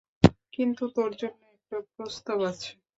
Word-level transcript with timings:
কিন্তু 0.53 0.83
তোর 0.95 1.09
জন্য 1.19 1.41
একটা 1.53 1.77
প্রস্তাব 1.93 2.39
আছে। 2.49 2.69